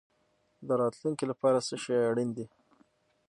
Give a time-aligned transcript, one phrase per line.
[0.67, 2.45] د راتلونکي لپاره څه شی اړین دی؟